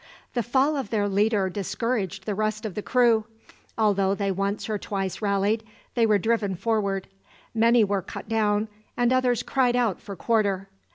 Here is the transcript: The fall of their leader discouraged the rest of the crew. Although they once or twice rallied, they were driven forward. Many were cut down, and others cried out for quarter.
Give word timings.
The 0.33 0.41
fall 0.41 0.75
of 0.77 0.89
their 0.89 1.07
leader 1.07 1.47
discouraged 1.47 2.25
the 2.25 2.33
rest 2.33 2.65
of 2.65 2.73
the 2.73 2.81
crew. 2.81 3.25
Although 3.77 4.15
they 4.15 4.31
once 4.31 4.67
or 4.67 4.79
twice 4.79 5.21
rallied, 5.21 5.63
they 5.93 6.07
were 6.07 6.17
driven 6.17 6.55
forward. 6.55 7.07
Many 7.53 7.83
were 7.83 8.01
cut 8.01 8.27
down, 8.27 8.67
and 8.97 9.13
others 9.13 9.43
cried 9.43 9.75
out 9.75 10.01
for 10.01 10.15
quarter. 10.15 10.69